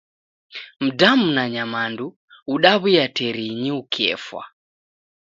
[0.85, 2.05] Mdamu na nyamandu
[2.53, 4.43] udawuya terinyi ukefwa.